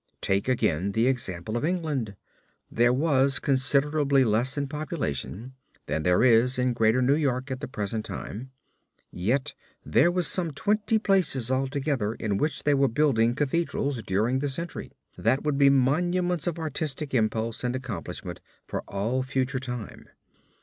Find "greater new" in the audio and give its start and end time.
6.73-7.13